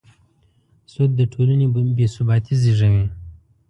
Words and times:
سود 0.91 1.11
د 1.19 1.21
ټولنې 1.33 1.65
بېثباتي 1.97 2.53
زېږوي. 2.61 3.05